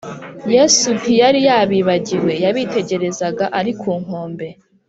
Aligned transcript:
yesu 0.55 0.87
ntiyari 0.99 1.39
yabibagiwe 1.47 2.31
yabitegerezaga 2.43 3.45
ari 3.59 3.71
ku 3.81 3.91
nkombe, 4.03 4.47